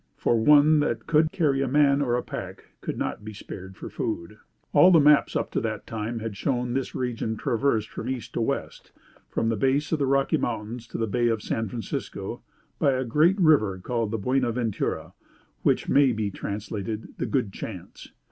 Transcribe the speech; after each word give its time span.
for 0.17 0.35
one 0.35 0.79
that 0.79 1.05
could 1.05 1.31
carry 1.31 1.61
a 1.61 1.67
man, 1.67 2.01
or 2.01 2.15
a 2.15 2.23
pack, 2.23 2.63
could 2.81 2.97
not 2.97 3.23
be 3.23 3.35
spared 3.35 3.77
for 3.77 3.87
food. 3.87 4.39
"All 4.73 4.89
the 4.89 4.99
maps 4.99 5.35
up 5.35 5.51
to 5.51 5.61
that 5.61 5.85
time 5.85 6.17
had 6.21 6.35
shown 6.35 6.73
this 6.73 6.95
region 6.95 7.37
traversed 7.37 7.87
from 7.89 8.09
east 8.09 8.33
to 8.33 8.41
west 8.41 8.91
from 9.29 9.49
the 9.49 9.55
base 9.55 9.91
of 9.91 9.99
the 9.99 10.07
Rocky 10.07 10.37
Mountains 10.37 10.87
to 10.87 10.97
the 10.97 11.05
Bay 11.05 11.27
of 11.27 11.43
San 11.43 11.69
Francisco 11.69 12.41
by 12.79 12.93
a 12.93 13.05
great 13.05 13.39
river 13.39 13.77
called 13.77 14.09
the 14.09 14.17
Buena 14.17 14.51
Ventura: 14.51 15.13
which 15.61 15.87
may 15.87 16.11
be 16.11 16.31
translated, 16.31 17.09
the 17.19 17.27
Good 17.27 17.53
Chance. 17.53 18.09